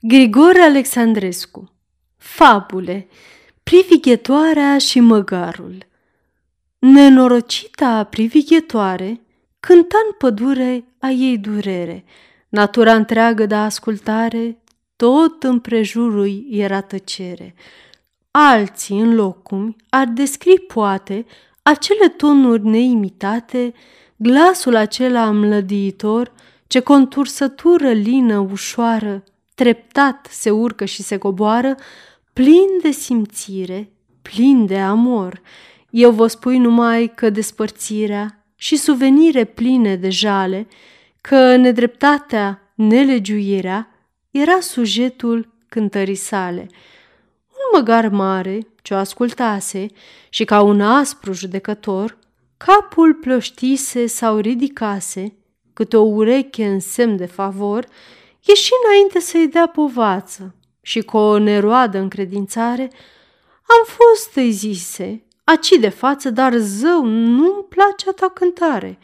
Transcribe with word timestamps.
Grigore 0.00 0.60
Alexandrescu 0.60 1.72
Fabule 2.16 3.08
Privighetoarea 3.62 4.78
și 4.78 5.00
măgarul 5.00 5.78
Nenorocita 6.78 8.04
privighetoare 8.04 9.20
cânta 9.60 9.96
în 10.06 10.12
pădure 10.18 10.84
a 10.98 11.08
ei 11.08 11.38
durere. 11.38 12.04
Natura 12.48 12.94
întreagă 12.94 13.46
de 13.46 13.54
ascultare, 13.54 14.62
tot 14.96 15.42
împrejurul 15.42 16.46
era 16.50 16.80
tăcere. 16.80 17.54
Alții 18.30 19.00
în 19.00 19.14
locumi 19.14 19.76
ar 19.88 20.06
descri 20.06 20.58
poate 20.60 21.26
acele 21.62 22.08
tonuri 22.08 22.66
neimitate, 22.66 23.72
glasul 24.16 24.76
acela 24.76 25.30
mlădiitor, 25.30 26.32
ce 26.66 26.80
contursătură 26.80 27.92
lină 27.92 28.38
ușoară, 28.38 29.24
treptat 29.56 30.28
se 30.30 30.50
urcă 30.50 30.84
și 30.84 31.02
se 31.02 31.16
coboară, 31.16 31.74
plin 32.32 32.68
de 32.82 32.90
simțire, 32.90 33.90
plin 34.22 34.66
de 34.66 34.78
amor. 34.78 35.40
Eu 35.90 36.10
vă 36.10 36.26
spui 36.26 36.58
numai 36.58 37.12
că 37.14 37.30
despărțirea 37.30 38.44
și 38.56 38.76
suvenire 38.76 39.44
pline 39.44 39.96
de 39.96 40.10
jale, 40.10 40.66
că 41.20 41.56
nedreptatea, 41.56 42.72
nelegiuirea, 42.74 43.90
era 44.30 44.60
sujetul 44.60 45.52
cântării 45.68 46.14
sale. 46.14 46.66
Un 47.48 47.78
măgar 47.78 48.08
mare, 48.08 48.58
ce 48.82 48.94
o 48.94 48.96
ascultase 48.96 49.86
și 50.28 50.44
ca 50.44 50.60
un 50.60 50.80
aspru 50.80 51.32
judecător, 51.32 52.18
capul 52.56 53.14
plăștise 53.14 54.06
sau 54.06 54.38
ridicase, 54.38 55.36
câte 55.72 55.96
o 55.96 56.02
ureche 56.02 56.66
în 56.66 56.80
semn 56.80 57.16
de 57.16 57.26
favor, 57.26 57.86
ieși 58.46 58.70
înainte 58.84 59.20
să-i 59.20 59.48
dea 59.48 59.66
povață 59.66 60.54
și 60.82 61.00
cu 61.00 61.16
o 61.16 61.38
neroadă 61.38 61.98
încredințare, 61.98 62.90
am 63.68 63.84
fost, 63.84 64.36
îi 64.36 64.50
zise, 64.50 65.24
aci 65.44 65.68
de 65.80 65.88
față, 65.88 66.30
dar 66.30 66.56
zău, 66.56 67.04
nu-mi 67.04 67.64
place 67.68 68.08
a 68.08 68.12
ta 68.12 68.28
cântare. 68.28 68.98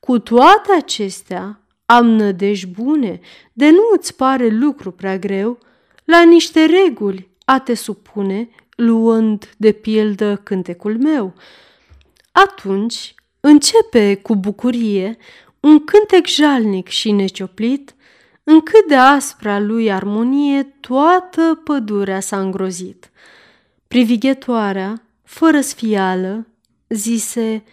Cu 0.00 0.18
toate 0.18 0.72
acestea, 0.76 1.60
am 1.86 2.06
nădejdi 2.06 2.66
bune, 2.66 3.20
de 3.52 3.70
nu 3.70 3.90
îți 3.96 4.16
pare 4.16 4.48
lucru 4.48 4.90
prea 4.90 5.18
greu, 5.18 5.58
la 6.04 6.22
niște 6.22 6.64
reguli 6.64 7.28
a 7.44 7.58
te 7.58 7.74
supune, 7.74 8.48
luând 8.76 9.54
de 9.56 9.72
pildă 9.72 10.40
cântecul 10.42 10.98
meu. 10.98 11.34
Atunci 12.32 13.14
începe 13.40 14.14
cu 14.14 14.36
bucurie 14.36 15.16
un 15.60 15.84
cântec 15.84 16.26
jalnic 16.26 16.88
și 16.88 17.10
necioplit, 17.10 17.94
în 18.44 18.60
cât 18.60 18.88
de 18.88 18.96
aspra 18.96 19.58
lui 19.58 19.92
armonie 19.92 20.62
toată 20.62 21.60
pădurea 21.64 22.20
s-a 22.20 22.40
îngrozit. 22.40 23.10
Privighetoarea, 23.88 25.02
fără 25.22 25.60
sfială, 25.60 26.46
zise, 26.88 27.64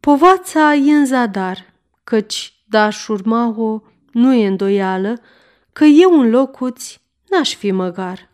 Povața 0.00 0.74
e 0.74 0.92
în 0.92 1.06
zadar, 1.06 1.74
căci 2.04 2.62
daș 2.64 3.08
urma-o 3.08 3.80
nu 4.12 4.34
e 4.34 4.46
îndoială, 4.46 5.20
că 5.72 5.84
eu 5.84 6.20
în 6.20 6.30
locuți 6.30 7.00
n-aș 7.30 7.54
fi 7.54 7.70
măgar. 7.70 8.33